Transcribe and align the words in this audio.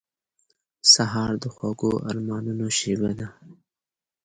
سهار 0.93 1.31
د 1.43 1.45
خوږو 1.55 1.93
ارمانونو 2.09 2.65
شېبه 2.77 3.11
ده. 3.19 3.27